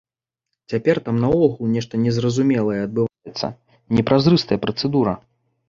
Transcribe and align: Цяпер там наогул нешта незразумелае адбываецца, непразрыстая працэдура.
Цяпер 0.71 0.99
там 1.09 1.19
наогул 1.23 1.69
нешта 1.75 1.93
незразумелае 2.07 2.79
адбываецца, 2.87 3.47
непразрыстая 3.99 4.61
працэдура. 4.69 5.19